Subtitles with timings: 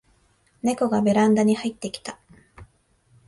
[0.63, 2.17] ネコがベランダに入ってきた